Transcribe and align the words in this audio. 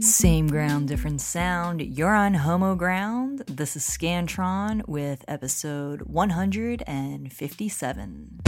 Same 0.00 0.46
ground, 0.46 0.88
different 0.88 1.20
sound. 1.20 1.82
You're 1.82 2.14
on 2.14 2.32
Homo 2.34 2.74
Ground. 2.74 3.42
This 3.48 3.76
is 3.76 3.82
Scantron 3.82 4.86
with 4.88 5.24
episode 5.28 6.02
157. 6.02 8.45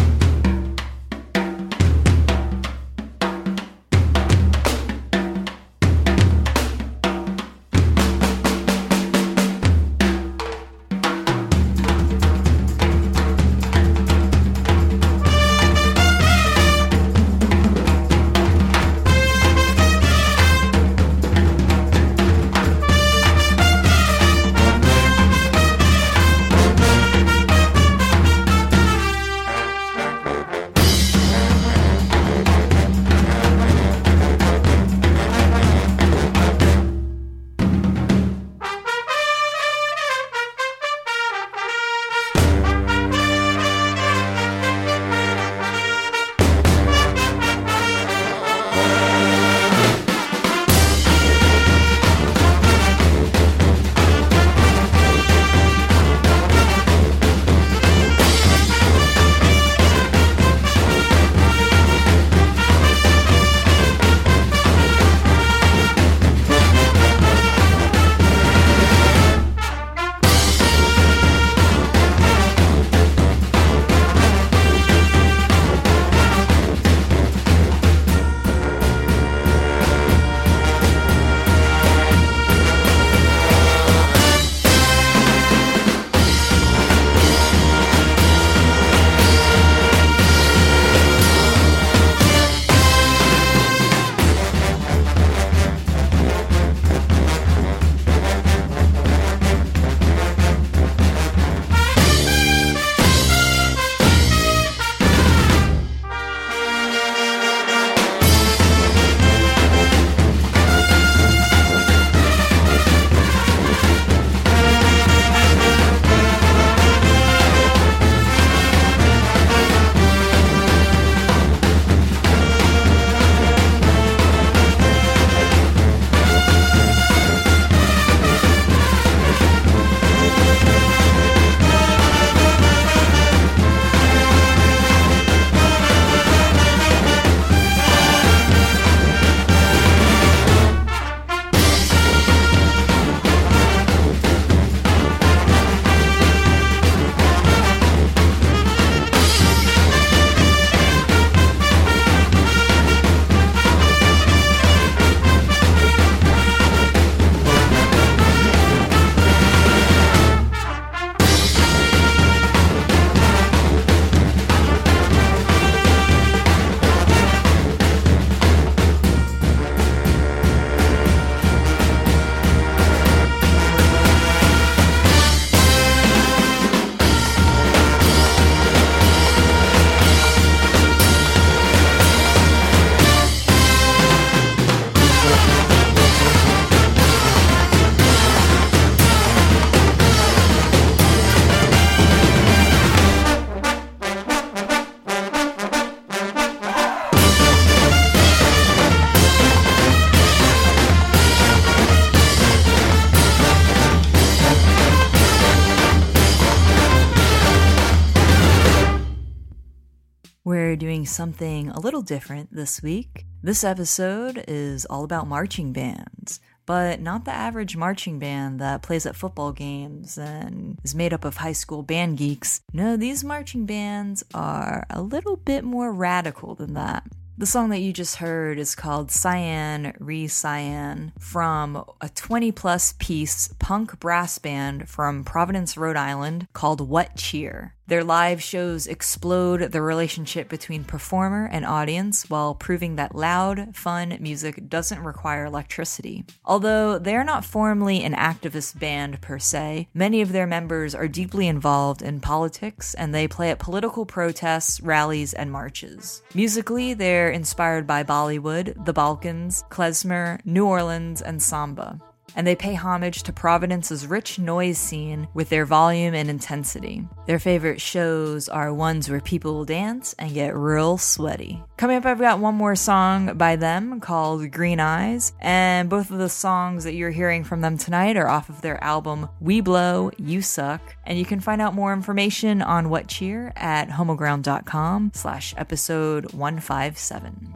We're 210.48 210.76
doing 210.76 211.04
something 211.04 211.68
a 211.68 211.78
little 211.78 212.00
different 212.00 212.54
this 212.54 212.82
week. 212.82 213.26
This 213.42 213.64
episode 213.64 214.42
is 214.48 214.86
all 214.86 215.04
about 215.04 215.28
marching 215.28 215.74
bands, 215.74 216.40
but 216.64 217.02
not 217.02 217.26
the 217.26 217.32
average 217.32 217.76
marching 217.76 218.18
band 218.18 218.58
that 218.58 218.80
plays 218.80 219.04
at 219.04 219.14
football 219.14 219.52
games 219.52 220.16
and 220.16 220.78
is 220.82 220.94
made 220.94 221.12
up 221.12 221.26
of 221.26 221.36
high 221.36 221.52
school 221.52 221.82
band 221.82 222.16
geeks. 222.16 222.62
No, 222.72 222.96
these 222.96 223.22
marching 223.22 223.66
bands 223.66 224.24
are 224.32 224.86
a 224.88 225.02
little 225.02 225.36
bit 225.36 225.64
more 225.64 225.92
radical 225.92 226.54
than 226.54 226.72
that. 226.72 227.02
The 227.36 227.44
song 227.44 227.68
that 227.68 227.80
you 227.80 227.92
just 227.92 228.16
heard 228.16 228.58
is 228.58 228.74
called 228.74 229.10
Cyan 229.10 229.92
Re 229.98 230.28
Cyan 230.28 231.12
from 231.18 231.84
a 232.00 232.08
20 232.08 232.52
plus 232.52 232.94
piece 232.98 233.48
punk 233.58 234.00
brass 234.00 234.38
band 234.38 234.88
from 234.88 235.24
Providence, 235.24 235.76
Rhode 235.76 235.98
Island 235.98 236.48
called 236.54 236.88
What 236.88 237.16
Cheer. 237.16 237.74
Their 237.88 238.04
live 238.04 238.42
shows 238.42 238.86
explode 238.86 239.72
the 239.72 239.80
relationship 239.80 240.50
between 240.50 240.84
performer 240.84 241.48
and 241.50 241.64
audience 241.64 242.28
while 242.28 242.54
proving 242.54 242.96
that 242.96 243.14
loud, 243.14 243.74
fun 243.74 244.14
music 244.20 244.68
doesn't 244.68 245.02
require 245.02 245.46
electricity. 245.46 246.26
Although 246.44 246.98
they 246.98 247.16
are 247.16 247.24
not 247.24 247.46
formally 247.46 248.04
an 248.04 248.12
activist 248.12 248.78
band 248.78 249.22
per 249.22 249.38
se, 249.38 249.88
many 249.94 250.20
of 250.20 250.32
their 250.32 250.46
members 250.46 250.94
are 250.94 251.08
deeply 251.08 251.48
involved 251.48 252.02
in 252.02 252.20
politics 252.20 252.92
and 252.92 253.14
they 253.14 253.26
play 253.26 253.50
at 253.50 253.58
political 253.58 254.04
protests, 254.04 254.82
rallies, 254.82 255.32
and 255.32 255.50
marches. 255.50 256.20
Musically, 256.34 256.92
they're 256.92 257.30
inspired 257.30 257.86
by 257.86 258.04
Bollywood, 258.04 258.84
the 258.84 258.92
Balkans, 258.92 259.64
klezmer, 259.70 260.44
New 260.44 260.66
Orleans, 260.66 261.22
and 261.22 261.42
samba. 261.42 261.98
And 262.36 262.46
they 262.46 262.56
pay 262.56 262.74
homage 262.74 263.22
to 263.24 263.32
Providence's 263.32 264.06
rich 264.06 264.38
noise 264.38 264.78
scene 264.78 265.28
with 265.34 265.48
their 265.48 265.64
volume 265.64 266.14
and 266.14 266.30
intensity. 266.30 267.06
Their 267.26 267.38
favorite 267.38 267.80
shows 267.80 268.48
are 268.48 268.72
ones 268.72 269.08
where 269.08 269.20
people 269.20 269.64
dance 269.64 270.14
and 270.18 270.34
get 270.34 270.56
real 270.56 270.98
sweaty. 270.98 271.62
Coming 271.76 271.96
up, 271.96 272.06
I've 272.06 272.18
got 272.18 272.38
one 272.38 272.54
more 272.54 272.76
song 272.76 273.36
by 273.36 273.56
them 273.56 274.00
called 274.00 274.50
Green 274.50 274.80
Eyes, 274.80 275.32
and 275.40 275.88
both 275.88 276.10
of 276.10 276.18
the 276.18 276.28
songs 276.28 276.84
that 276.84 276.94
you're 276.94 277.10
hearing 277.10 277.44
from 277.44 277.60
them 277.60 277.78
tonight 277.78 278.16
are 278.16 278.28
off 278.28 278.48
of 278.48 278.62
their 278.62 278.82
album 278.82 279.28
We 279.40 279.60
Blow, 279.60 280.10
You 280.18 280.42
Suck, 280.42 280.80
and 281.06 281.18
you 281.18 281.24
can 281.24 281.40
find 281.40 281.60
out 281.60 281.74
more 281.74 281.92
information 281.92 282.62
on 282.62 282.88
What 282.90 283.08
Cheer 283.08 283.52
at 283.56 283.88
homoground.com 283.88 285.12
slash 285.14 285.54
episode 285.56 286.32
157. 286.32 287.54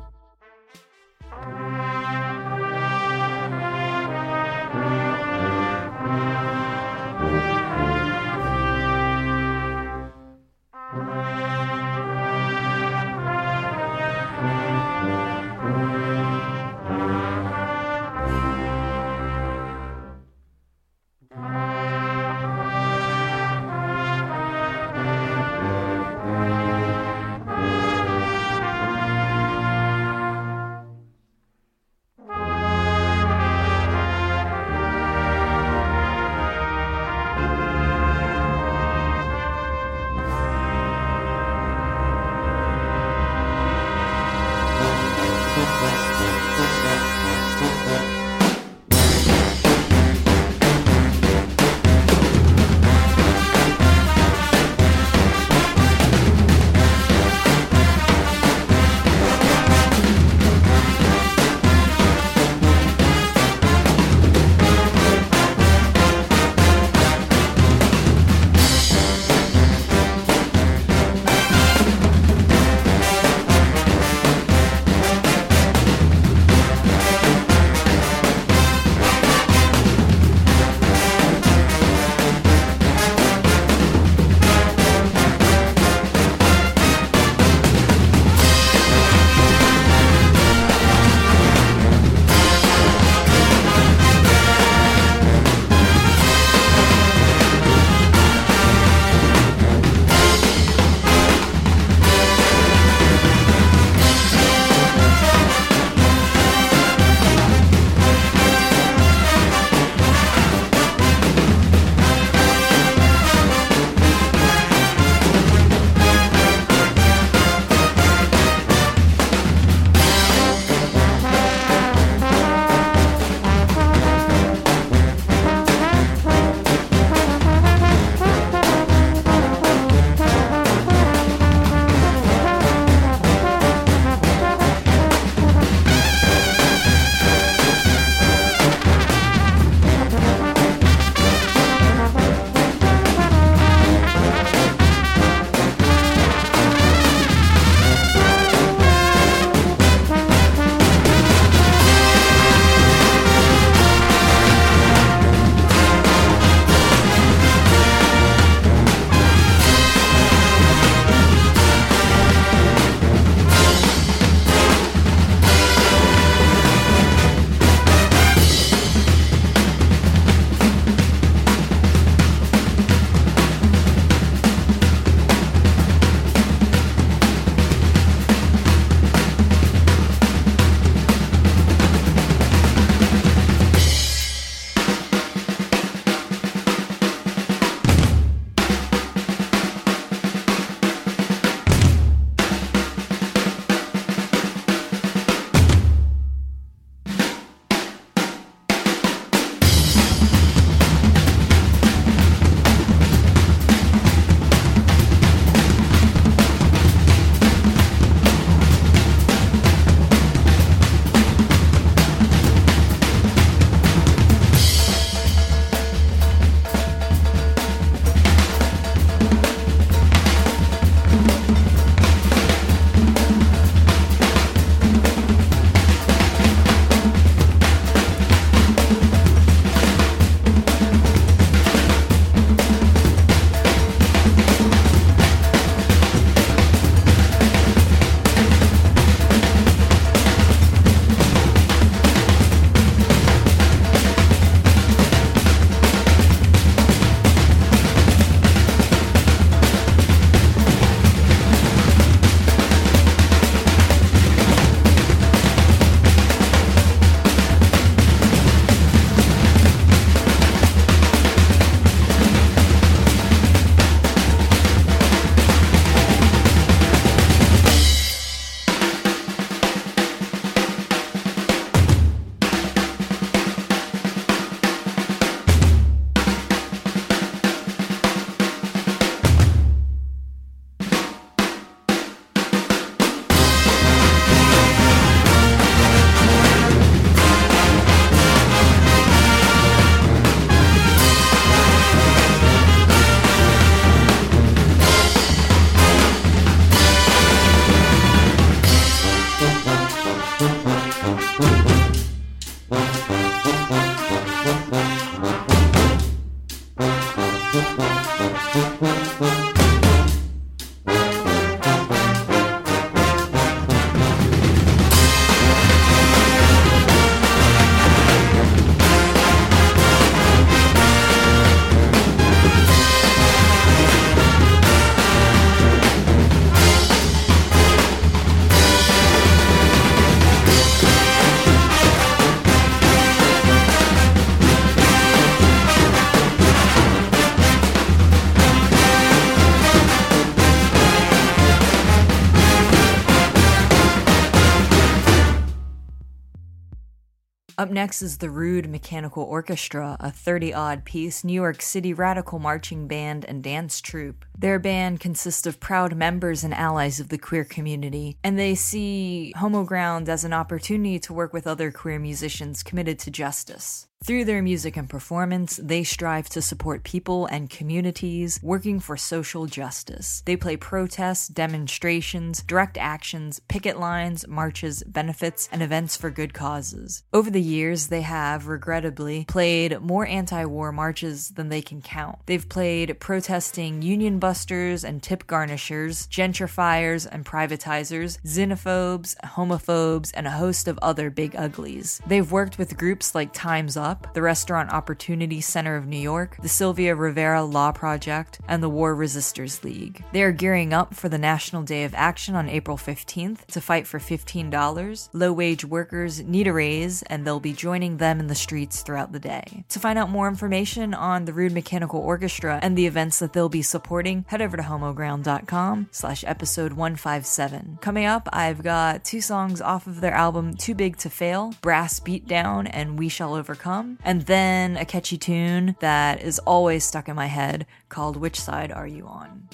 Next 347.73 348.03
is 348.03 348.19
the 348.19 348.31
Rude 348.31 348.69
Mechanical 348.69 349.23
Orchestra, 349.25 349.97
a 349.99 350.11
30 350.11 350.55
odd 350.55 350.85
piece 350.85 351.25
New 351.25 351.33
York 351.33 351.63
City 351.63 351.93
radical 351.93 352.39
marching 352.39 352.87
band 352.87 353.25
and 353.25 353.43
dance 353.43 353.81
troupe. 353.81 354.25
Their 354.39 354.59
band 354.59 355.01
consists 355.01 355.47
of 355.47 355.61
proud 355.61 355.97
members 355.97 356.45
and 356.45 356.55
allies 356.55 357.01
of 357.01 357.09
the 357.09 357.19
queer 357.19 357.45
community, 357.45 358.17
and 358.23 358.39
they 358.39 358.55
see 358.55 359.33
Homo 359.37 359.65
Ground 359.65 360.09
as 360.09 360.25
an 360.25 360.33
opportunity 360.33 360.99
to 361.01 361.13
work 361.13 361.33
with 361.33 361.47
other 361.47 361.73
queer 361.73 361.99
musicians 361.99 362.63
committed 362.63 362.99
to 363.01 363.11
justice. 363.11 363.89
Through 364.05 364.25
their 364.25 364.43
music 364.43 364.77
and 364.77 364.91
performance, 364.91 365.61
they 365.63 365.85
strive 365.85 366.29
to 366.31 366.43
support 366.43 366.83
people 366.83 367.27
and 367.27 367.49
communities 367.49 368.41
working 368.43 368.81
for 368.81 368.97
social 368.97 369.47
justice. 369.47 370.25
They 370.27 370.37
play 370.37 370.57
protests, 370.57 371.29
demonstrations, 371.29 372.43
direct 372.43 372.77
actions, 372.79 373.41
picket 373.47 373.79
lines, 373.79 374.27
marches, 374.27 374.83
benefits, 374.83 375.49
and 375.53 375.63
events 375.63 375.97
for 375.97 376.11
good 376.11 376.35
causes. 376.35 377.05
Over 377.13 377.31
the 377.31 377.41
years, 377.41 377.89
they 377.89 378.01
have, 378.01 378.49
regrettably, 378.49 379.25
played 379.29 379.81
more 379.81 380.05
anti 380.05 380.47
war 380.47 380.73
marches 380.73 381.29
than 381.31 381.49
they 381.49 381.63
can 381.63 381.81
count. 381.81 382.19
They've 382.27 382.49
played 382.49 382.99
protesting 382.99 383.83
union 383.83 384.19
busters 384.19 384.83
and 384.83 385.01
tip 385.01 385.29
garnishers, 385.29 386.09
gentrifiers 386.09 387.07
and 387.09 387.25
privatizers, 387.25 388.21
xenophobes, 388.23 389.15
homophobes, 389.25 390.11
and 390.13 390.27
a 390.27 390.33
host 390.33 390.67
of 390.67 390.77
other 390.83 391.09
big 391.09 391.37
uglies. 391.37 392.01
They've 392.05 392.33
worked 392.33 392.59
with 392.59 392.77
groups 392.77 393.15
like 393.15 393.33
Time's 393.33 393.77
Up 393.77 393.92
up, 393.93 394.15
the 394.15 394.23
Restaurant 394.23 394.73
Opportunity 394.73 395.43
Center 395.43 395.77
of 395.77 395.87
New 395.87 395.99
York, 395.99 396.39
the 396.41 396.49
Sylvia 396.49 396.95
Rivera 396.95 397.45
Law 397.45 397.73
Project, 397.73 398.41
and 398.49 398.63
the 398.63 398.69
War 398.71 398.95
Resisters 398.95 399.63
League. 399.63 400.03
They 400.13 400.23
are 400.23 400.33
gearing 400.33 400.73
up 400.73 400.95
for 400.95 401.11
the 401.11 401.19
National 401.19 401.63
Day 401.63 401.85
of 401.85 401.95
Action 401.95 402.35
on 402.35 402.49
April 402.49 402.79
15th 402.79 403.45
to 403.49 403.61
fight 403.61 403.87
for 403.87 403.99
$15. 403.99 405.09
Low 405.13 405.33
wage 405.33 405.65
workers 405.67 406.23
need 406.23 406.47
a 406.47 406.55
raise, 406.55 407.03
and 407.03 407.27
they'll 407.27 407.39
be 407.39 407.53
joining 407.53 407.99
them 407.99 408.19
in 408.19 408.29
the 408.29 408.35
streets 408.35 408.81
throughout 408.81 409.13
the 409.13 409.21
day. 409.21 409.65
To 409.69 409.79
find 409.79 409.99
out 409.99 410.09
more 410.09 410.27
information 410.27 410.95
on 410.95 411.27
the 411.27 411.35
Rude 411.35 411.53
Mechanical 411.53 412.01
Orchestra 412.01 412.61
and 412.63 412.79
the 412.79 412.87
events 412.87 413.19
that 413.19 413.35
they'll 413.35 413.51
be 413.51 413.61
supporting, 413.61 414.25
head 414.29 414.41
over 414.41 414.57
to 414.57 414.63
homoground.com 414.63 415.89
slash 415.91 416.25
episode 416.27 416.73
157. 416.73 417.79
Coming 417.83 418.07
up, 418.07 418.27
I've 418.33 418.63
got 418.63 419.05
two 419.05 419.21
songs 419.21 419.61
off 419.61 419.87
of 419.87 420.01
their 420.01 420.15
album 420.15 420.55
Too 420.55 420.75
Big 420.75 420.97
to 420.99 421.11
Fail, 421.11 421.53
Brass 421.61 422.01
Beatdown 422.01 422.71
and 422.73 422.99
We 422.99 423.11
Shall 423.11 423.35
Overcome 423.35 423.82
and 424.05 424.23
then 424.23 424.77
a 424.77 424.85
catchy 424.85 425.19
tune 425.19 425.77
that 425.81 426.23
is 426.23 426.39
always 426.41 426.85
stuck 426.85 427.09
in 427.09 427.17
my 427.17 427.27
head 427.27 427.67
called 427.89 428.17
Which 428.17 428.41
Side 428.41 428.73
Are 428.73 428.87
You 428.87 429.07
On? 429.07 429.49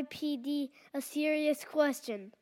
NYPD 0.00 0.70
a 0.94 1.00
serious 1.02 1.64
question. 1.64 2.32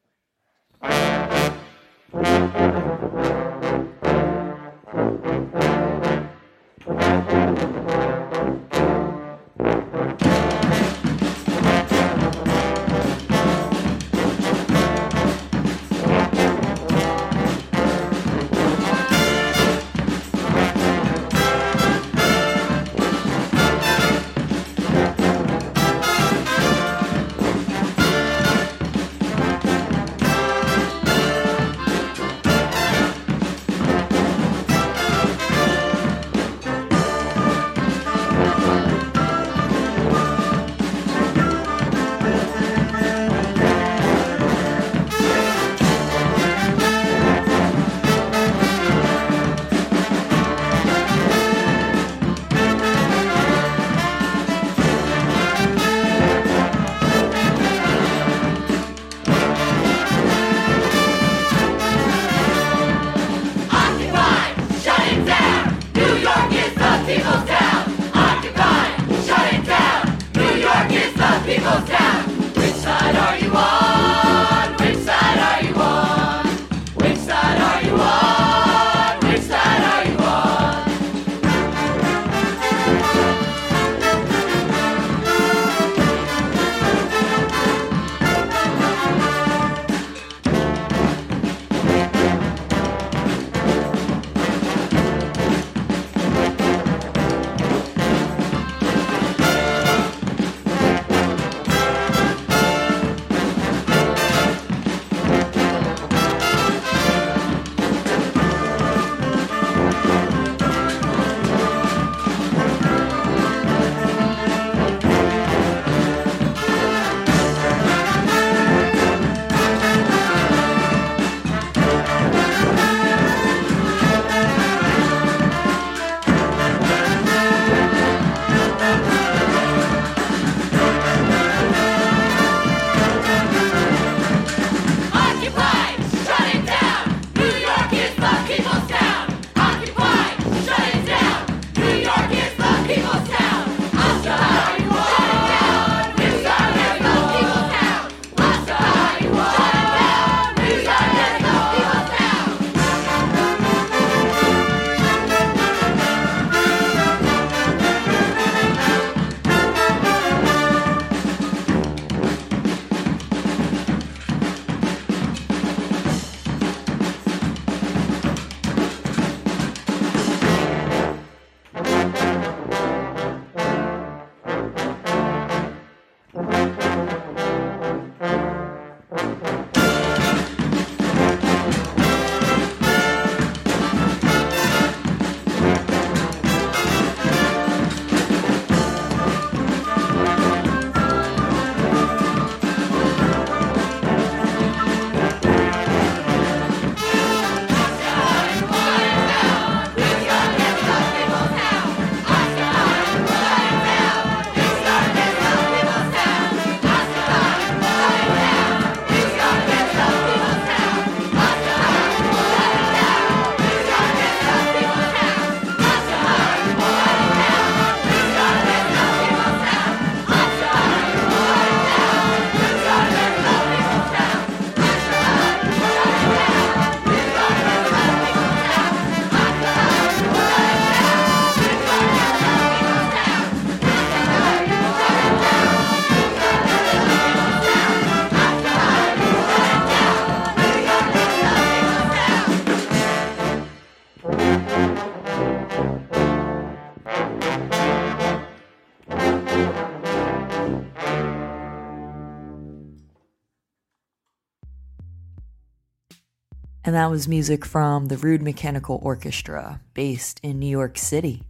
And 256.89 256.95
that 256.95 257.11
was 257.11 257.29
music 257.29 257.67
from 257.67 258.07
the 258.07 258.17
Rude 258.17 258.41
Mechanical 258.41 258.99
Orchestra, 259.03 259.83
based 259.93 260.41
in 260.43 260.59
New 260.59 260.71
York 260.71 260.97
City. 260.97 261.43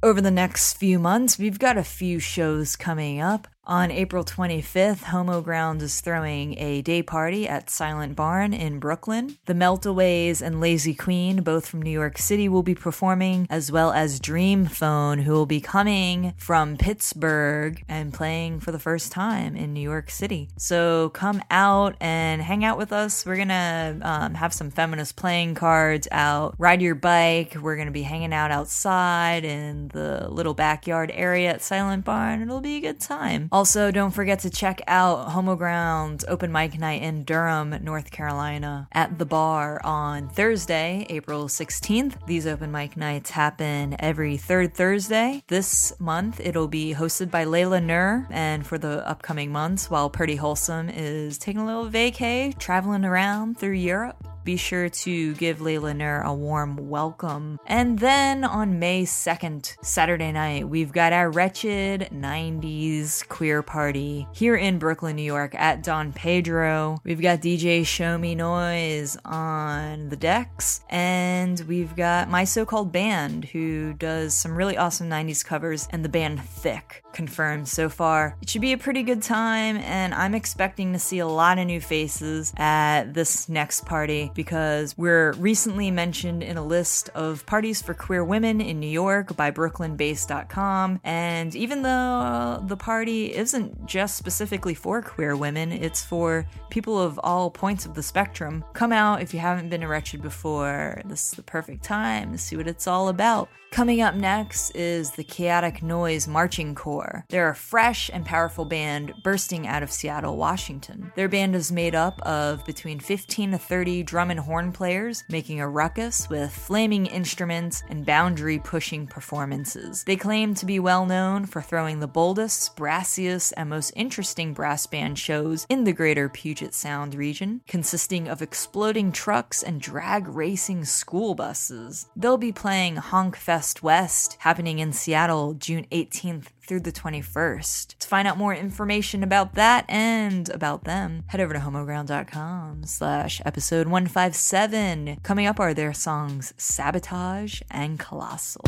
Over 0.00 0.20
the 0.20 0.30
next 0.30 0.74
few 0.74 1.00
months, 1.00 1.40
we've 1.40 1.58
got 1.58 1.76
a 1.76 1.82
few 1.82 2.20
shows 2.20 2.76
coming 2.76 3.20
up. 3.20 3.48
On 3.68 3.90
April 3.90 4.22
25th, 4.22 5.02
Homo 5.02 5.40
Grounds 5.40 5.82
is 5.82 6.00
throwing 6.00 6.56
a 6.56 6.82
day 6.82 7.02
party 7.02 7.48
at 7.48 7.68
Silent 7.68 8.14
Barn 8.14 8.54
in 8.54 8.78
Brooklyn. 8.78 9.38
The 9.46 9.54
Meltaways 9.54 10.40
and 10.40 10.60
Lazy 10.60 10.94
Queen, 10.94 11.42
both 11.42 11.66
from 11.66 11.82
New 11.82 11.90
York 11.90 12.16
City, 12.16 12.48
will 12.48 12.62
be 12.62 12.76
performing, 12.76 13.48
as 13.50 13.72
well 13.72 13.90
as 13.90 14.20
Dream 14.20 14.66
Phone, 14.66 15.18
who 15.18 15.32
will 15.32 15.46
be 15.46 15.60
coming 15.60 16.32
from 16.36 16.76
Pittsburgh 16.76 17.82
and 17.88 18.14
playing 18.14 18.60
for 18.60 18.70
the 18.70 18.78
first 18.78 19.10
time 19.10 19.56
in 19.56 19.72
New 19.72 19.80
York 19.80 20.10
City. 20.10 20.48
So 20.56 21.08
come 21.08 21.42
out 21.50 21.96
and 22.00 22.40
hang 22.40 22.64
out 22.64 22.78
with 22.78 22.92
us. 22.92 23.26
We're 23.26 23.34
gonna 23.34 23.98
um, 24.02 24.34
have 24.34 24.54
some 24.54 24.70
feminist 24.70 25.16
playing 25.16 25.56
cards 25.56 26.06
out, 26.12 26.54
ride 26.58 26.82
your 26.82 26.94
bike. 26.94 27.56
We're 27.60 27.76
gonna 27.76 27.90
be 27.90 28.02
hanging 28.02 28.32
out 28.32 28.52
outside 28.52 29.44
in 29.44 29.88
the 29.88 30.28
little 30.30 30.54
backyard 30.54 31.10
area 31.12 31.50
at 31.50 31.62
Silent 31.62 32.04
Barn. 32.04 32.42
It'll 32.42 32.60
be 32.60 32.76
a 32.76 32.80
good 32.80 33.00
time. 33.00 33.48
Also, 33.56 33.90
don't 33.90 34.10
forget 34.10 34.40
to 34.40 34.50
check 34.50 34.82
out 34.86 35.30
Homo 35.30 35.56
Grounds 35.56 36.26
open 36.28 36.52
mic 36.52 36.78
night 36.78 37.00
in 37.00 37.24
Durham, 37.24 37.70
North 37.82 38.10
Carolina 38.10 38.86
at 38.92 39.18
the 39.18 39.24
bar 39.24 39.80
on 39.82 40.28
Thursday, 40.28 41.06
April 41.08 41.48
16th. 41.48 42.26
These 42.26 42.46
open 42.46 42.70
mic 42.70 42.98
nights 42.98 43.30
happen 43.30 43.96
every 43.98 44.36
third 44.36 44.74
Thursday. 44.74 45.42
This 45.48 45.98
month, 45.98 46.38
it'll 46.38 46.68
be 46.68 46.92
hosted 46.92 47.30
by 47.30 47.46
Layla 47.46 47.82
Nur, 47.82 48.28
and 48.30 48.66
for 48.66 48.76
the 48.76 49.08
upcoming 49.08 49.50
months, 49.52 49.88
while 49.88 50.10
Pretty 50.10 50.36
Wholesome 50.36 50.90
is 50.90 51.38
taking 51.38 51.62
a 51.62 51.64
little 51.64 51.88
vacay, 51.88 52.58
traveling 52.58 53.06
around 53.06 53.58
through 53.58 53.72
Europe 53.72 54.35
be 54.46 54.56
sure 54.56 54.88
to 54.88 55.34
give 55.34 55.58
Layla 55.58 55.94
Nur 55.94 56.20
a 56.20 56.32
warm 56.32 56.88
welcome. 56.88 57.58
And 57.66 57.98
then 57.98 58.44
on 58.44 58.78
May 58.78 59.02
2nd, 59.02 59.76
Saturday 59.82 60.30
night, 60.30 60.68
we've 60.68 60.92
got 60.92 61.12
our 61.12 61.28
wretched 61.30 62.10
90s 62.12 63.26
queer 63.28 63.62
party 63.62 64.28
here 64.32 64.54
in 64.54 64.78
Brooklyn, 64.78 65.16
New 65.16 65.22
York 65.22 65.56
at 65.56 65.82
Don 65.82 66.12
Pedro. 66.12 66.98
We've 67.02 67.20
got 67.20 67.40
DJ 67.40 67.84
Show 67.84 68.16
Me 68.16 68.36
Noise 68.36 69.16
on 69.24 70.10
the 70.10 70.16
decks, 70.16 70.80
and 70.88 71.60
we've 71.66 71.96
got 71.96 72.30
my 72.30 72.44
so 72.44 72.64
called 72.64 72.92
band 72.92 73.46
who 73.46 73.94
does 73.94 74.32
some 74.32 74.54
really 74.54 74.76
awesome 74.76 75.10
90s 75.10 75.44
covers, 75.44 75.88
and 75.90 76.04
the 76.04 76.08
band 76.08 76.40
Thick 76.40 77.02
confirmed 77.12 77.66
so 77.66 77.88
far. 77.88 78.36
It 78.40 78.48
should 78.48 78.60
be 78.60 78.74
a 78.74 78.78
pretty 78.78 79.02
good 79.02 79.22
time, 79.22 79.78
and 79.78 80.14
I'm 80.14 80.36
expecting 80.36 80.92
to 80.92 81.00
see 81.00 81.18
a 81.18 81.26
lot 81.26 81.58
of 81.58 81.66
new 81.66 81.80
faces 81.80 82.52
at 82.56 83.12
this 83.12 83.48
next 83.48 83.86
party 83.86 84.30
because 84.36 84.96
we're 84.96 85.32
recently 85.32 85.90
mentioned 85.90 86.42
in 86.42 86.56
a 86.56 86.64
list 86.64 87.08
of 87.14 87.44
parties 87.46 87.82
for 87.82 87.94
queer 87.94 88.24
women 88.24 88.60
in 88.60 88.78
New 88.78 88.86
York 88.86 89.36
by 89.36 89.50
BrooklynBase.com. 89.50 91.00
And 91.02 91.54
even 91.56 91.82
though 91.82 92.62
the 92.66 92.76
party 92.76 93.34
isn't 93.34 93.86
just 93.86 94.16
specifically 94.16 94.74
for 94.74 95.02
queer 95.02 95.34
women, 95.34 95.72
it's 95.72 96.04
for 96.04 96.46
people 96.70 97.00
of 97.00 97.18
all 97.24 97.50
points 97.50 97.86
of 97.86 97.94
the 97.94 98.02
spectrum. 98.02 98.64
Come 98.74 98.92
out 98.92 99.22
if 99.22 99.34
you 99.34 99.40
haven't 99.40 99.70
been 99.70 99.82
erected 99.82 100.22
before. 100.22 101.00
This 101.06 101.30
is 101.30 101.32
the 101.32 101.42
perfect 101.42 101.82
time 101.82 102.32
to 102.32 102.38
see 102.38 102.56
what 102.56 102.68
it's 102.68 102.86
all 102.86 103.08
about. 103.08 103.48
Coming 103.70 104.00
up 104.00 104.14
next 104.14 104.70
is 104.70 105.10
the 105.10 105.24
Chaotic 105.24 105.82
Noise 105.82 106.28
Marching 106.28 106.74
Corps. 106.74 107.26
They're 107.28 107.50
a 107.50 107.54
fresh 107.54 108.08
and 108.10 108.24
powerful 108.24 108.64
band 108.64 109.12
bursting 109.22 109.66
out 109.66 109.82
of 109.82 109.90
Seattle, 109.90 110.36
Washington. 110.36 111.12
Their 111.14 111.28
band 111.28 111.54
is 111.54 111.70
made 111.70 111.94
up 111.94 112.20
of 112.22 112.64
between 112.64 113.00
15 113.00 113.50
to 113.50 113.58
30 113.58 114.02
drum 114.04 114.25
and 114.30 114.40
horn 114.40 114.72
players, 114.72 115.24
making 115.28 115.60
a 115.60 115.68
ruckus 115.68 116.28
with 116.28 116.52
flaming 116.52 117.06
instruments 117.06 117.82
and 117.88 118.06
boundary 118.06 118.58
pushing 118.58 119.06
performances. 119.06 120.04
They 120.04 120.16
claim 120.16 120.54
to 120.54 120.66
be 120.66 120.78
well 120.80 121.06
known 121.06 121.46
for 121.46 121.62
throwing 121.62 122.00
the 122.00 122.08
boldest, 122.08 122.76
brassiest, 122.76 123.52
and 123.56 123.70
most 123.70 123.92
interesting 123.96 124.52
brass 124.52 124.86
band 124.86 125.18
shows 125.18 125.66
in 125.68 125.84
the 125.84 125.92
greater 125.92 126.28
Puget 126.28 126.74
Sound 126.74 127.14
region, 127.14 127.62
consisting 127.66 128.28
of 128.28 128.42
exploding 128.42 129.12
trucks 129.12 129.62
and 129.62 129.80
drag 129.80 130.28
racing 130.28 130.84
school 130.84 131.34
buses. 131.34 132.06
They'll 132.16 132.38
be 132.38 132.52
playing 132.52 132.96
Honk 132.96 133.36
Fest 133.36 133.82
West 133.82 134.36
happening 134.40 134.78
in 134.78 134.92
Seattle 134.92 135.54
June 135.54 135.86
18th 135.92 136.48
through 136.66 136.80
the 136.80 136.92
21st. 136.92 137.98
To 137.98 138.08
find 138.08 138.26
out 138.28 138.36
more 138.36 138.54
information 138.54 139.22
about 139.22 139.54
that 139.54 139.84
and 139.88 140.48
about 140.50 140.84
them, 140.84 141.24
head 141.28 141.40
over 141.40 141.54
to 141.54 141.60
homoground.com 141.60 142.84
slash 142.84 143.40
episode 143.44 143.86
157. 143.86 145.18
Coming 145.22 145.46
up 145.46 145.60
are 145.60 145.74
their 145.74 145.92
songs 145.92 146.52
Sabotage 146.56 147.62
and 147.70 147.98
Colossal. 147.98 148.62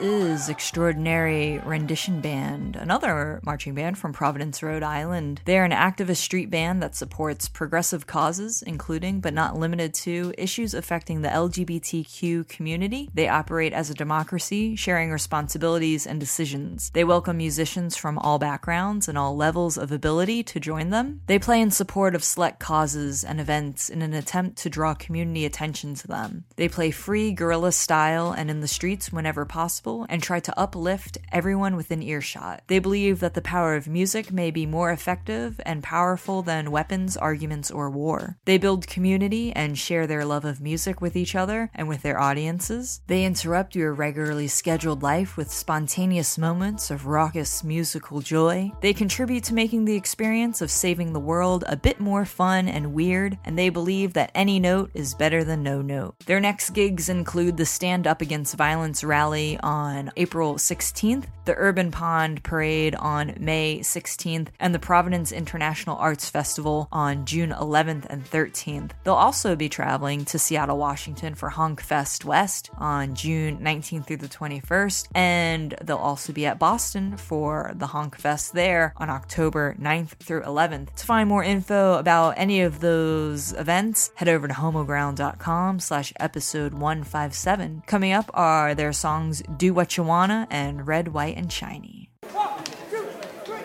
Is 0.00 0.48
Extraordinary 0.48 1.58
Rendition 1.58 2.20
Band, 2.20 2.76
another 2.76 3.40
marching 3.44 3.74
band 3.74 3.98
from 3.98 4.14
Providence, 4.14 4.62
Rhode 4.62 4.82
Island. 4.82 5.42
They're 5.44 5.64
an 5.64 5.72
activist 5.72 6.18
street 6.18 6.50
band 6.50 6.82
that 6.82 6.94
supports 6.94 7.48
progressive 7.48 8.06
causes, 8.06 8.62
including 8.62 9.20
but 9.20 9.34
not 9.34 9.58
limited 9.58 9.92
to 9.94 10.32
issues 10.38 10.72
affecting 10.72 11.20
the 11.20 11.28
LGBTQ 11.28 12.48
community. 12.48 13.10
They 13.12 13.28
operate 13.28 13.74
as 13.74 13.90
a 13.90 13.94
democracy, 13.94 14.74
sharing 14.74 15.10
responsibilities 15.10 16.06
and 16.06 16.18
decisions. 16.18 16.90
They 16.94 17.04
welcome 17.04 17.36
musicians 17.36 17.96
from 17.96 18.18
all 18.18 18.38
backgrounds 18.38 19.08
and 19.08 19.18
all 19.18 19.36
levels 19.36 19.76
of 19.76 19.92
ability 19.92 20.42
to 20.44 20.60
join 20.60 20.90
them. 20.90 21.20
They 21.26 21.38
play 21.38 21.60
in 21.60 21.70
support 21.70 22.14
of 22.14 22.24
select 22.24 22.60
causes 22.60 23.24
and 23.24 23.40
events 23.40 23.90
in 23.90 24.00
an 24.00 24.14
attempt 24.14 24.56
to 24.58 24.70
draw 24.70 24.94
community 24.94 25.44
attention 25.44 25.94
to 25.96 26.06
them. 26.06 26.44
They 26.56 26.68
play 26.68 26.90
free 26.90 27.32
guerrilla 27.32 27.72
style 27.72 28.32
and 28.32 28.50
in 28.50 28.60
the 28.60 28.68
streets 28.68 29.12
whenever 29.12 29.34
whenever 29.34 29.44
possible 29.74 30.06
and 30.08 30.22
try 30.22 30.38
to 30.38 30.58
uplift 30.58 31.18
everyone 31.32 31.74
within 31.74 32.00
earshot. 32.02 32.62
They 32.68 32.78
believe 32.78 33.18
that 33.20 33.34
the 33.34 33.42
power 33.42 33.74
of 33.74 33.88
music 33.88 34.32
may 34.32 34.50
be 34.50 34.66
more 34.66 34.92
effective 34.92 35.60
and 35.66 35.82
powerful 35.82 36.42
than 36.42 36.70
weapons, 36.70 37.16
arguments, 37.16 37.70
or 37.70 37.90
war. 37.90 38.36
They 38.44 38.58
build 38.58 38.86
community 38.86 39.52
and 39.52 39.76
share 39.76 40.06
their 40.06 40.24
love 40.24 40.44
of 40.44 40.60
music 40.60 41.00
with 41.00 41.16
each 41.16 41.34
other 41.34 41.70
and 41.74 41.88
with 41.88 42.02
their 42.02 42.20
audiences. 42.20 43.00
They 43.08 43.24
interrupt 43.24 43.74
your 43.74 43.92
regularly 43.92 44.46
scheduled 44.46 45.02
life 45.02 45.36
with 45.36 45.50
spontaneous 45.50 46.38
moments 46.38 46.90
of 46.90 47.06
raucous 47.06 47.64
musical 47.64 48.20
joy. 48.20 48.70
They 48.80 48.92
contribute 48.92 49.44
to 49.44 49.54
making 49.54 49.86
the 49.86 49.96
experience 49.96 50.62
of 50.62 50.70
saving 50.70 51.12
the 51.12 51.20
world 51.20 51.64
a 51.66 51.76
bit 51.76 51.98
more 51.98 52.24
fun 52.24 52.68
and 52.68 52.94
weird, 52.94 53.38
and 53.44 53.58
they 53.58 53.70
believe 53.70 54.12
that 54.12 54.30
any 54.34 54.60
note 54.60 54.90
is 54.94 55.14
better 55.14 55.42
than 55.42 55.62
no 55.62 55.82
note. 55.82 56.14
Their 56.26 56.40
next 56.40 56.70
gigs 56.70 57.08
include 57.08 57.56
the 57.56 57.66
Stand 57.66 58.06
Up 58.06 58.20
Against 58.20 58.54
Violence 58.54 59.02
rally 59.02 59.53
On 59.62 60.10
April 60.16 60.54
16th, 60.54 61.26
the 61.44 61.54
Urban 61.56 61.90
Pond 61.90 62.42
Parade 62.42 62.94
on 62.94 63.34
May 63.38 63.80
16th, 63.80 64.48
and 64.58 64.74
the 64.74 64.78
Providence 64.78 65.32
International 65.32 65.96
Arts 65.96 66.28
Festival 66.28 66.88
on 66.90 67.26
June 67.26 67.50
11th 67.50 68.06
and 68.08 68.24
13th. 68.24 68.92
They'll 69.04 69.14
also 69.14 69.56
be 69.56 69.68
traveling 69.68 70.24
to 70.26 70.38
Seattle, 70.38 70.78
Washington 70.78 71.34
for 71.34 71.50
Honk 71.50 71.80
Fest 71.80 72.24
West 72.24 72.70
on 72.78 73.14
June 73.14 73.58
19th 73.58 74.06
through 74.06 74.18
the 74.18 74.28
21st, 74.28 75.08
and 75.14 75.74
they'll 75.82 75.96
also 75.96 76.32
be 76.32 76.46
at 76.46 76.58
Boston 76.58 77.16
for 77.16 77.72
the 77.74 77.88
Honk 77.88 78.16
Fest 78.16 78.54
there 78.54 78.94
on 78.96 79.10
October 79.10 79.74
9th 79.80 80.10
through 80.20 80.42
11th. 80.42 80.94
To 80.94 81.06
find 81.06 81.28
more 81.28 81.44
info 81.44 81.98
about 81.98 82.34
any 82.36 82.62
of 82.62 82.80
those 82.80 83.52
events, 83.52 84.10
head 84.16 84.28
over 84.28 84.48
to 84.48 84.54
homoground.com 84.54 85.80
slash 85.80 86.12
episode 86.18 86.74
157. 86.74 87.82
Coming 87.86 88.12
up 88.12 88.30
are 88.34 88.74
their 88.74 88.92
songs 88.92 89.42
Do 89.56 89.74
What 89.74 89.96
You 89.96 90.04
Wanna 90.04 90.46
and 90.50 90.86
Red, 90.86 91.08
White, 91.08 91.36
and 91.36 91.52
Shiny. 91.52 92.10
One, 92.32 92.64
two, 92.90 93.06
three, 93.44 93.60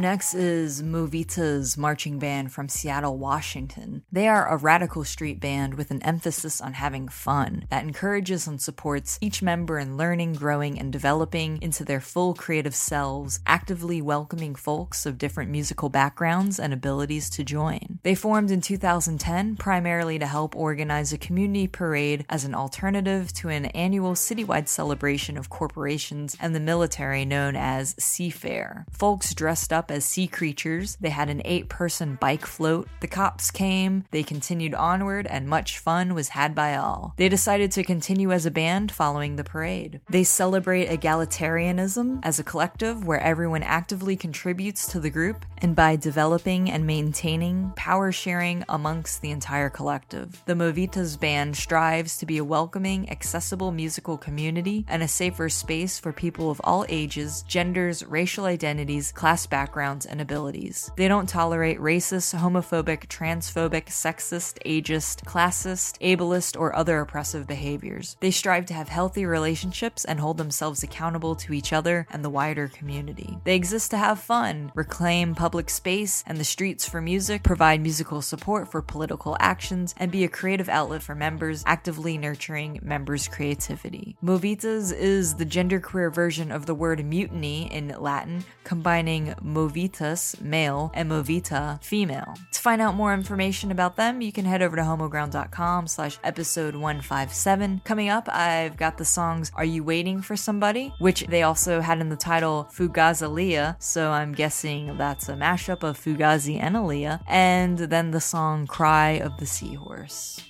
next 0.00 0.32
is 0.32 0.82
Movita's 0.82 1.76
marching 1.76 2.18
band 2.18 2.52
from 2.52 2.68
Seattle, 2.68 3.18
Washington. 3.18 4.02
They 4.10 4.28
are 4.28 4.48
a 4.48 4.56
radical 4.56 5.04
street 5.04 5.40
band 5.40 5.74
with 5.74 5.90
an 5.90 6.02
emphasis 6.02 6.60
on 6.60 6.72
having 6.72 7.08
fun 7.08 7.66
that 7.68 7.84
encourages 7.84 8.46
and 8.46 8.60
supports 8.60 9.18
each 9.20 9.42
member 9.42 9.78
in 9.78 9.98
learning, 9.98 10.32
growing, 10.32 10.78
and 10.78 10.90
developing 10.90 11.60
into 11.60 11.84
their 11.84 12.00
full 12.00 12.32
creative 12.32 12.74
selves, 12.74 13.40
actively 13.46 14.00
welcoming 14.00 14.54
folks 14.54 15.04
of 15.04 15.18
different 15.18 15.50
musical 15.50 15.90
backgrounds 15.90 16.58
and 16.58 16.72
abilities 16.72 17.28
to 17.30 17.44
join. 17.44 17.99
They 18.02 18.14
formed 18.14 18.50
in 18.50 18.60
2010 18.62 19.56
primarily 19.56 20.18
to 20.18 20.26
help 20.26 20.56
organize 20.56 21.12
a 21.12 21.18
community 21.18 21.66
parade 21.66 22.24
as 22.30 22.44
an 22.44 22.54
alternative 22.54 23.32
to 23.34 23.48
an 23.50 23.66
annual 23.66 24.14
citywide 24.14 24.68
celebration 24.68 25.36
of 25.36 25.50
corporations 25.50 26.36
and 26.40 26.54
the 26.54 26.60
military 26.60 27.24
known 27.24 27.56
as 27.56 27.94
Seafair. 27.96 28.84
Folks 28.90 29.34
dressed 29.34 29.72
up 29.72 29.90
as 29.90 30.04
sea 30.04 30.26
creatures. 30.26 30.96
They 31.00 31.10
had 31.10 31.28
an 31.28 31.42
eight 31.44 31.68
person 31.68 32.16
bike 32.20 32.46
float. 32.46 32.88
The 33.00 33.06
cops 33.06 33.50
came, 33.50 34.04
they 34.10 34.22
continued 34.22 34.74
onward, 34.74 35.26
and 35.26 35.46
much 35.46 35.78
fun 35.78 36.14
was 36.14 36.30
had 36.30 36.54
by 36.54 36.76
all. 36.76 37.14
They 37.18 37.28
decided 37.28 37.70
to 37.72 37.84
continue 37.84 38.32
as 38.32 38.46
a 38.46 38.50
band 38.50 38.92
following 38.92 39.36
the 39.36 39.44
parade. 39.44 40.00
They 40.08 40.24
celebrate 40.24 40.88
egalitarianism 40.88 42.20
as 42.22 42.38
a 42.38 42.44
collective 42.44 43.06
where 43.06 43.20
everyone 43.20 43.62
actively 43.62 44.16
contributes 44.16 44.86
to 44.88 45.00
the 45.00 45.10
group 45.10 45.44
and 45.58 45.76
by 45.76 45.96
developing 45.96 46.70
and 46.70 46.86
maintaining 46.86 47.72
power 47.90 48.12
sharing 48.12 48.64
amongst 48.68 49.20
the 49.20 49.32
entire 49.32 49.68
collective. 49.68 50.40
The 50.46 50.54
Movitas 50.54 51.18
band 51.18 51.56
strives 51.56 52.18
to 52.18 52.24
be 52.24 52.38
a 52.38 52.44
welcoming, 52.44 53.10
accessible 53.10 53.72
musical 53.72 54.16
community 54.16 54.84
and 54.86 55.02
a 55.02 55.08
safer 55.08 55.48
space 55.48 55.98
for 55.98 56.12
people 56.12 56.52
of 56.52 56.60
all 56.62 56.86
ages, 56.88 57.42
genders, 57.48 58.06
racial 58.06 58.44
identities, 58.44 59.10
class 59.10 59.44
backgrounds, 59.44 60.06
and 60.06 60.20
abilities. 60.20 60.92
They 60.94 61.08
don't 61.08 61.28
tolerate 61.28 61.80
racist, 61.80 62.32
homophobic, 62.38 63.08
transphobic, 63.08 63.86
sexist, 63.86 64.62
ageist, 64.64 65.24
classist, 65.24 65.98
ableist, 65.98 66.56
or 66.60 66.76
other 66.76 67.00
oppressive 67.00 67.48
behaviors. 67.48 68.16
They 68.20 68.30
strive 68.30 68.66
to 68.66 68.74
have 68.74 68.88
healthy 68.88 69.26
relationships 69.26 70.04
and 70.04 70.20
hold 70.20 70.38
themselves 70.38 70.84
accountable 70.84 71.34
to 71.34 71.52
each 71.52 71.72
other 71.72 72.06
and 72.12 72.24
the 72.24 72.30
wider 72.30 72.68
community. 72.68 73.38
They 73.42 73.56
exist 73.56 73.90
to 73.90 73.96
have 73.96 74.20
fun, 74.20 74.70
reclaim 74.76 75.34
public 75.34 75.68
space 75.68 76.22
and 76.24 76.38
the 76.38 76.44
streets 76.44 76.88
for 76.88 77.00
music, 77.00 77.42
provide 77.42 77.79
musical 77.82 78.22
support 78.22 78.70
for 78.70 78.82
political 78.82 79.36
actions, 79.40 79.94
and 79.98 80.10
be 80.10 80.24
a 80.24 80.28
creative 80.28 80.68
outlet 80.68 81.02
for 81.02 81.14
members, 81.14 81.62
actively 81.66 82.18
nurturing 82.18 82.78
members' 82.82 83.28
creativity. 83.28 84.16
Movitas 84.22 84.92
is 84.94 85.34
the 85.34 85.46
genderqueer 85.46 86.12
version 86.12 86.50
of 86.50 86.66
the 86.66 86.74
word 86.74 87.04
mutiny 87.04 87.72
in 87.72 87.88
Latin, 87.98 88.44
combining 88.64 89.34
movitas, 89.42 90.40
male, 90.40 90.90
and 90.94 91.10
movita, 91.10 91.82
female. 91.82 92.34
To 92.52 92.60
find 92.60 92.80
out 92.80 92.94
more 92.94 93.14
information 93.14 93.70
about 93.70 93.96
them, 93.96 94.20
you 94.20 94.32
can 94.32 94.44
head 94.44 94.62
over 94.62 94.76
to 94.76 94.82
homoground.com 94.82 95.86
slash 95.86 96.18
episode 96.22 96.74
157. 96.74 97.82
Coming 97.84 98.08
up, 98.08 98.28
I've 98.28 98.76
got 98.76 98.98
the 98.98 99.04
songs 99.04 99.50
Are 99.54 99.64
You 99.64 99.84
Waiting 99.84 100.22
for 100.22 100.36
Somebody, 100.36 100.92
which 100.98 101.26
they 101.26 101.42
also 101.42 101.80
had 101.80 102.00
in 102.00 102.08
the 102.08 102.16
title 102.16 102.68
Fugazalia, 102.72 103.80
so 103.82 104.10
I'm 104.10 104.32
guessing 104.32 104.96
that's 104.96 105.28
a 105.28 105.34
mashup 105.34 105.82
of 105.82 105.98
Fugazi 105.98 106.60
and 106.60 106.76
Aaliyah, 106.76 107.20
and 107.28 107.69
then 107.78 108.10
the 108.10 108.20
song 108.20 108.66
Cry 108.66 109.12
of 109.12 109.36
the 109.38 109.46
Seahorse. 109.46 110.49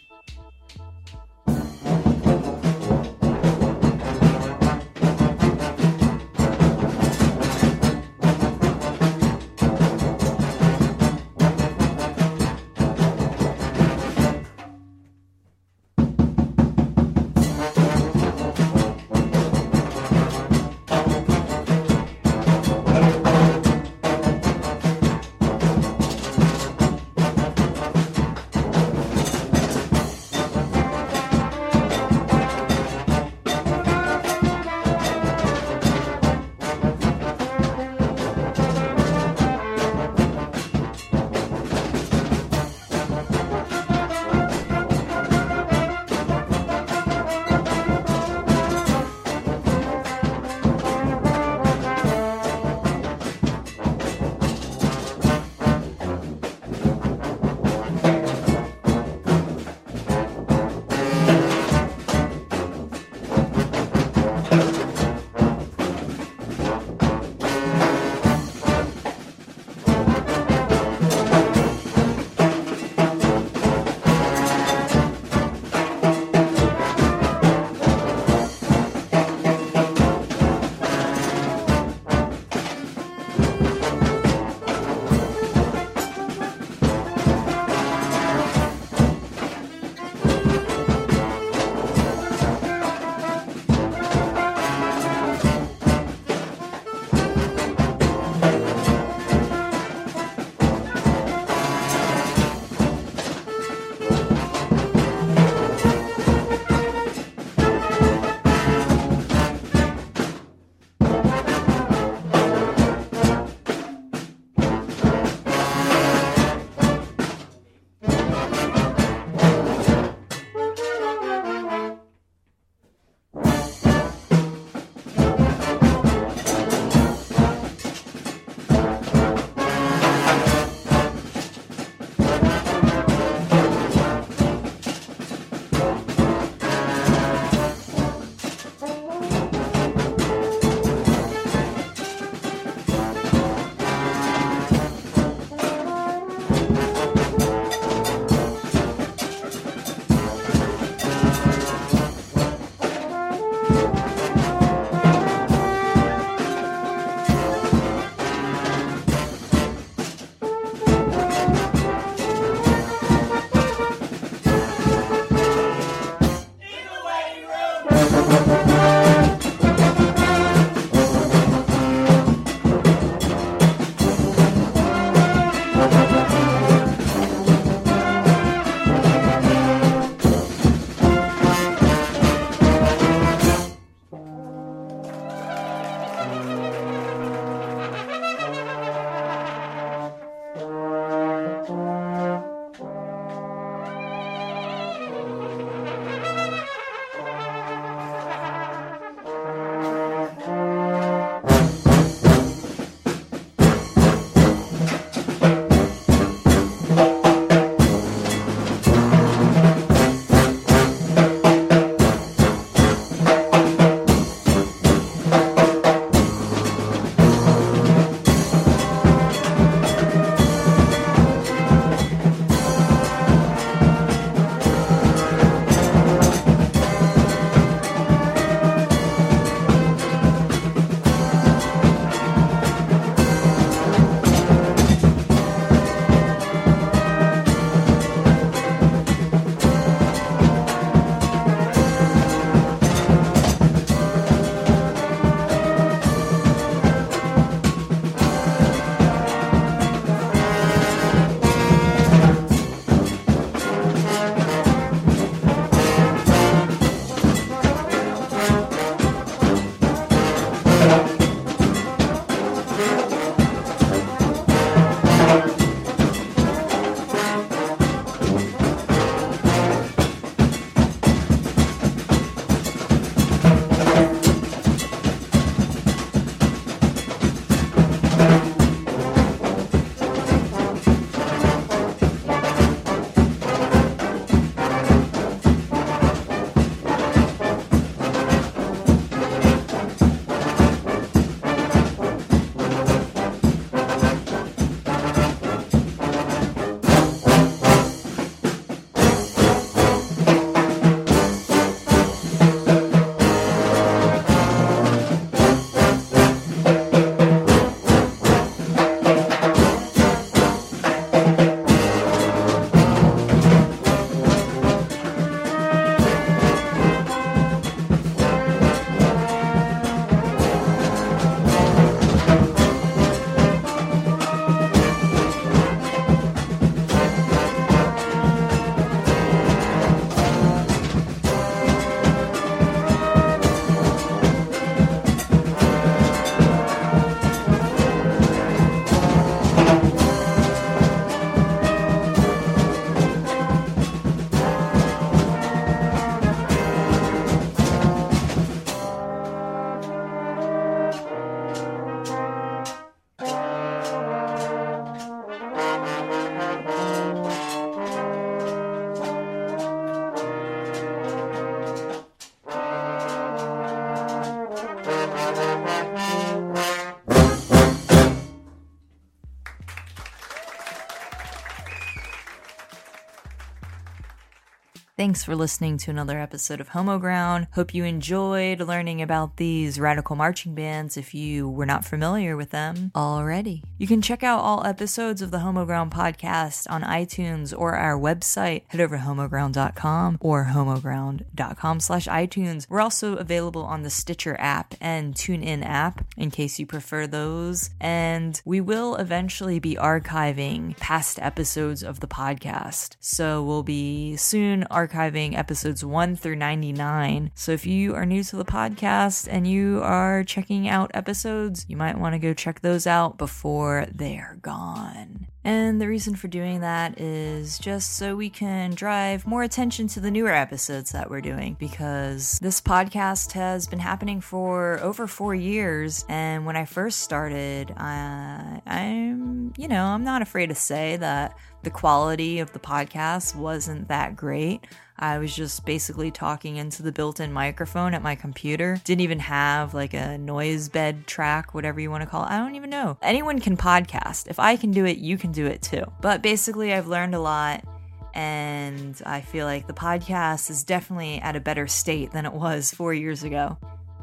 Thanks 375.01 375.25
for 375.25 375.35
listening 375.35 375.79
to 375.79 375.91
another 375.91 376.19
episode 376.19 376.61
of 376.61 376.69
Homoground. 376.69 377.47
Hope 377.55 377.73
you 377.73 377.85
enjoyed 377.85 378.61
learning 378.61 379.01
about 379.01 379.39
these 379.39 379.81
radical 379.81 380.15
marching 380.15 380.55
bands 380.55 380.99
if 380.99 381.15
you 381.15 381.49
were 381.49 381.65
not 381.65 381.87
familiar 381.87 382.37
with 382.37 382.51
them 382.51 382.93
already. 382.95 383.65
You 383.81 383.87
can 383.87 384.03
check 384.03 384.23
out 384.23 384.41
all 384.41 384.67
episodes 384.67 385.23
of 385.23 385.31
the 385.31 385.39
Homoground 385.39 385.89
podcast 385.89 386.67
on 386.69 386.83
iTunes 386.83 387.59
or 387.59 387.77
our 387.77 387.99
website. 387.99 388.65
Head 388.69 388.83
over 388.83 388.99
to 388.99 389.03
homoground.com 389.03 390.19
or 390.21 390.51
homoground.com 390.53 391.81
slash 391.81 392.07
iTunes. 392.07 392.67
We're 392.69 392.83
also 392.83 393.17
available 393.17 393.63
on 393.63 393.83
the 393.83 393.89
Stitcher 393.89 394.37
app 394.39 394.75
and 394.83 395.15
TuneIn 395.15 395.65
app 395.65 396.05
in 396.19 396.31
case 396.31 396.59
you 396.59 396.67
prefer 396.67 397.07
those. 397.07 397.71
And 397.81 398.39
we 398.45 398.61
will 398.61 398.97
eventually 398.97 399.59
be 399.59 399.77
archiving 399.77 400.77
past 400.77 401.19
episodes 401.19 401.83
of 401.83 402.01
the 402.01 402.07
podcast. 402.07 402.97
So 403.01 403.43
we'll 403.43 403.63
be 403.63 404.15
soon 404.17 404.67
archiving 404.71 405.35
episodes 405.35 405.83
1 405.83 406.17
through 406.17 406.37
99. 406.37 407.31
So 407.35 407.53
if 407.53 407.65
you 407.65 407.95
are 407.95 408.05
new 408.05 408.25
to 408.25 408.37
the 408.37 408.45
podcast 408.45 409.27
and 409.31 409.47
you 409.47 409.81
are 409.83 410.23
checking 410.23 410.69
out 410.69 410.91
episodes, 410.93 411.65
you 411.67 411.79
might 411.79 411.99
want 411.99 412.13
to 412.13 412.19
go 412.19 412.35
check 412.35 412.61
those 412.61 412.87
out 412.87 413.17
before 413.17 413.70
they're 413.93 414.39
gone. 414.43 415.27
And 415.43 415.81
the 415.81 415.89
reason 415.89 416.15
for 416.17 416.29
doing 416.29 416.61
that 416.61 417.01
is 417.01 417.59
just 417.59 417.97
so 417.97 418.15
we 418.15 418.29
can 418.29 418.75
drive 418.75 419.27
more 419.27 419.43
attention 419.43 419.89
to 419.89 420.01
the 420.01 420.11
newer 420.11 420.33
episodes 420.33 420.93
that 420.93 421.09
we're 421.09 421.23
doing 421.23 421.57
because 421.59 422.39
this 422.43 422.61
podcast 422.61 423.33
has 423.33 423.67
been 423.67 423.79
happening 423.79 424.21
for 424.21 424.79
over 424.81 425.07
four 425.07 425.35
years. 425.35 426.05
And 426.11 426.45
when 426.45 426.57
I 426.57 426.67
first 426.67 427.01
started, 427.01 427.73
I, 427.77 428.61
I'm, 428.67 429.55
you 429.57 429.69
know, 429.69 429.87
I'm 429.87 430.05
not 430.05 430.21
afraid 430.21 430.49
to 430.49 430.55
say 430.55 430.97
that 430.99 431.37
the 431.63 431.71
quality 431.71 432.41
of 432.41 432.53
the 432.53 432.59
podcast 432.59 433.35
wasn't 433.35 433.89
that 433.89 434.17
great. 434.17 434.67
I 435.01 435.19
was 435.19 435.35
just 435.35 435.65
basically 435.65 436.11
talking 436.11 436.59
into 436.59 436.83
the 436.83 436.93
built 436.93 437.21
in 437.21 437.33
microphone 437.33 437.95
at 437.95 438.03
my 438.03 438.15
computer. 438.15 438.79
Didn't 438.85 439.01
even 439.01 439.19
have 439.21 439.73
like 439.73 439.95
a 439.95 440.19
noise 440.19 440.69
bed 440.69 441.07
track, 441.07 441.55
whatever 441.55 441.81
you 441.81 441.91
want 441.91 442.03
to 442.03 442.09
call 442.09 442.25
it. 442.25 442.31
I 442.31 442.39
don't 442.39 442.55
even 442.55 442.69
know. 442.69 442.99
Anyone 443.01 443.41
can 443.41 443.57
podcast. 443.57 444.29
If 444.29 444.39
I 444.39 444.57
can 444.57 444.73
do 444.73 444.85
it, 444.85 444.99
you 444.99 445.17
can 445.17 445.33
do 445.33 445.47
it 445.47 445.63
too. 445.63 445.85
But 446.03 446.21
basically, 446.21 446.75
I've 446.75 446.87
learned 446.87 447.15
a 447.15 447.21
lot. 447.21 447.65
And 448.13 449.01
I 449.07 449.21
feel 449.21 449.47
like 449.47 449.67
the 449.67 449.73
podcast 449.73 450.51
is 450.51 450.65
definitely 450.65 451.21
at 451.21 451.37
a 451.37 451.41
better 451.41 451.67
state 451.67 452.11
than 452.11 452.27
it 452.27 452.33
was 452.33 452.71
four 452.71 452.93
years 452.93 453.23
ago. 453.23 453.57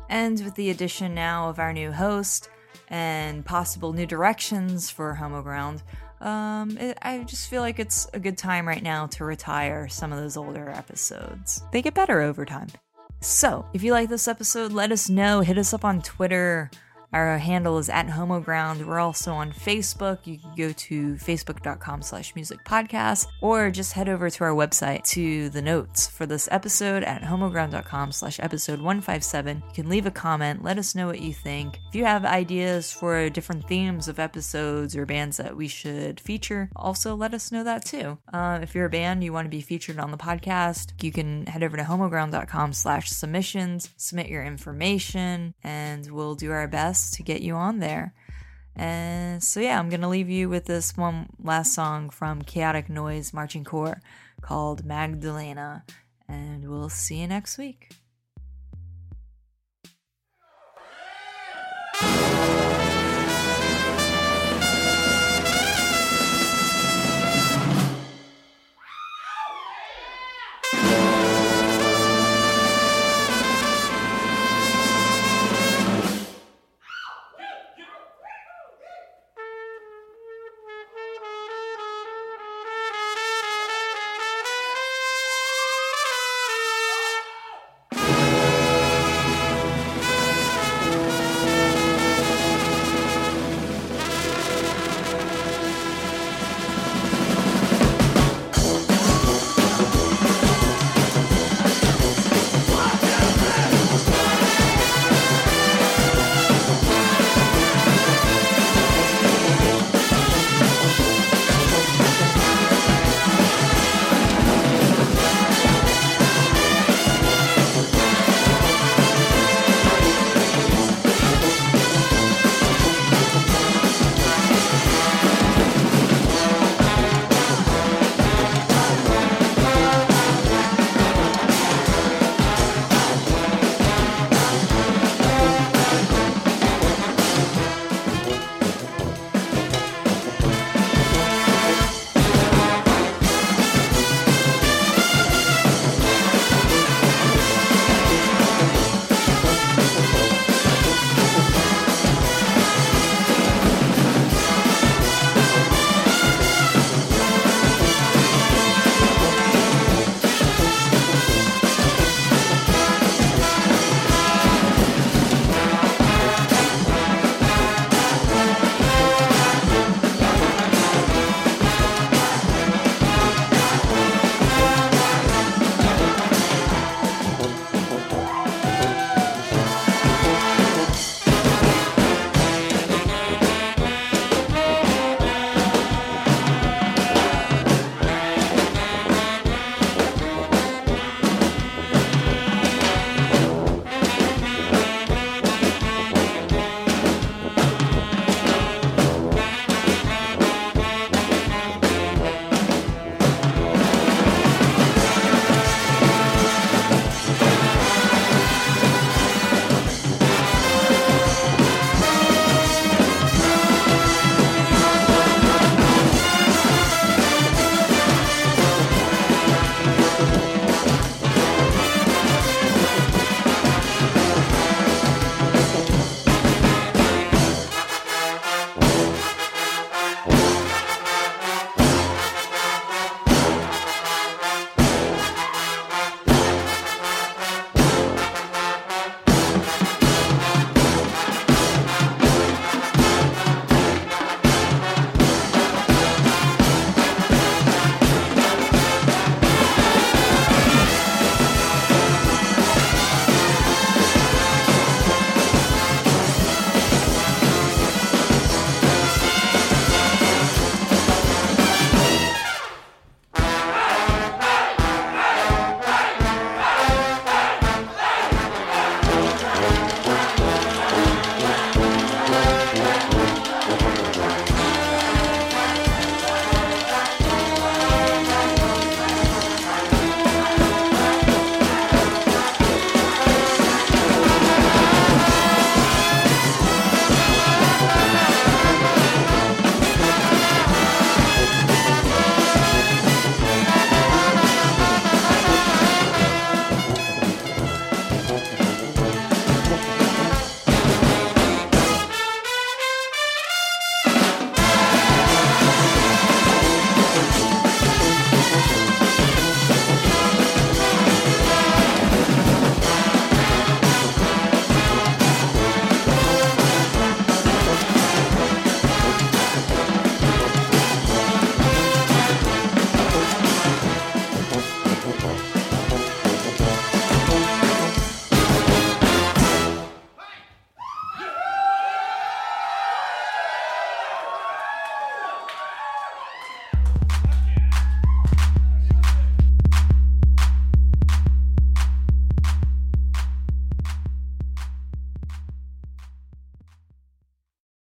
And 0.09 0.41
with 0.43 0.55
the 0.55 0.69
addition 0.69 1.13
now 1.13 1.49
of 1.49 1.59
our 1.59 1.73
new 1.73 1.91
host 1.91 2.49
and 2.87 3.45
possible 3.45 3.91
new 3.93 4.05
directions 4.05 4.89
for 4.89 5.17
Homoground, 5.19 5.81
um, 6.21 6.77
it, 6.77 6.97
I 7.01 7.19
just 7.23 7.49
feel 7.49 7.61
like 7.61 7.79
it's 7.79 8.07
a 8.13 8.19
good 8.19 8.37
time 8.37 8.67
right 8.67 8.81
now 8.81 9.07
to 9.07 9.25
retire 9.25 9.87
some 9.87 10.11
of 10.11 10.19
those 10.19 10.37
older 10.37 10.69
episodes. 10.69 11.61
They 11.71 11.81
get 11.81 11.93
better 11.93 12.21
over 12.21 12.45
time. 12.45 12.67
So, 13.19 13.65
if 13.73 13.83
you 13.83 13.91
like 13.91 14.09
this 14.09 14.27
episode, 14.27 14.71
let 14.71 14.91
us 14.91 15.09
know. 15.09 15.41
Hit 15.41 15.57
us 15.57 15.73
up 15.73 15.83
on 15.83 16.01
Twitter 16.01 16.69
our 17.13 17.37
handle 17.37 17.77
is 17.77 17.89
at 17.89 18.07
homoground. 18.07 18.85
We're 18.85 18.99
also 18.99 19.33
on 19.33 19.51
Facebook. 19.51 20.25
You 20.25 20.39
can 20.39 20.53
go 20.55 20.71
to 20.73 21.15
facebook.com 21.15 22.01
slash 22.01 22.35
music 22.35 22.63
podcast 22.65 23.27
or 23.41 23.71
just 23.71 23.93
head 23.93 24.09
over 24.09 24.29
to 24.29 24.43
our 24.43 24.51
website 24.51 25.03
to 25.09 25.49
the 25.49 25.61
notes 25.61 26.07
for 26.07 26.25
this 26.25 26.49
episode 26.51 27.03
at 27.03 27.21
homoground.com 27.21 28.11
slash 28.11 28.39
episode 28.41 28.79
157. 28.79 29.63
You 29.67 29.73
can 29.73 29.89
leave 29.89 30.05
a 30.05 30.11
comment. 30.11 30.63
Let 30.63 30.77
us 30.77 30.95
know 30.95 31.07
what 31.07 31.21
you 31.21 31.33
think. 31.33 31.79
If 31.89 31.95
you 31.95 32.05
have 32.05 32.25
ideas 32.25 32.91
for 32.91 33.29
different 33.29 33.67
themes 33.67 34.07
of 34.07 34.19
episodes 34.19 34.95
or 34.95 35.05
bands 35.05 35.37
that 35.37 35.55
we 35.55 35.67
should 35.67 36.19
feature, 36.19 36.69
also 36.75 37.15
let 37.15 37.33
us 37.33 37.51
know 37.51 37.63
that 37.63 37.85
too. 37.85 38.17
Uh, 38.33 38.59
if 38.61 38.75
you're 38.75 38.85
a 38.85 38.89
band 38.89 39.23
you 39.23 39.33
want 39.33 39.45
to 39.45 39.49
be 39.49 39.61
featured 39.61 39.99
on 39.99 40.11
the 40.11 40.17
podcast, 40.17 40.91
you 41.01 41.11
can 41.11 41.45
head 41.45 41.63
over 41.63 41.77
to 41.77 41.83
homoground.com 41.83 42.73
slash 42.73 43.09
submissions, 43.09 43.89
submit 43.97 44.27
your 44.27 44.43
information, 44.43 45.53
and 45.63 46.11
we'll 46.11 46.35
do 46.35 46.51
our 46.51 46.67
to 47.11 47.23
get 47.23 47.41
you 47.41 47.55
on 47.55 47.79
there. 47.79 48.13
And 48.75 49.43
so, 49.43 49.59
yeah, 49.59 49.79
I'm 49.79 49.89
going 49.89 50.01
to 50.01 50.07
leave 50.07 50.29
you 50.29 50.49
with 50.49 50.65
this 50.65 50.95
one 50.95 51.29
last 51.41 51.73
song 51.73 52.09
from 52.09 52.43
Chaotic 52.43 52.89
Noise 52.89 53.33
Marching 53.33 53.63
Corps 53.63 53.99
called 54.41 54.85
Magdalena. 54.85 55.83
And 56.27 56.69
we'll 56.69 56.89
see 56.89 57.21
you 57.21 57.27
next 57.27 57.57
week. 57.57 57.89